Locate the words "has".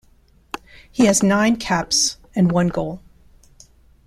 1.05-1.21